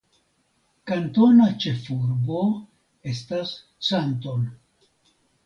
[0.91, 2.39] Kantona ĉefurbo
[3.13, 3.53] estas
[3.91, 4.51] Canton.